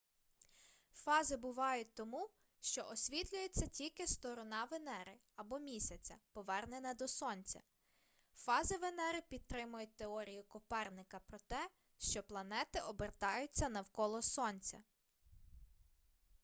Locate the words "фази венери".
8.35-9.21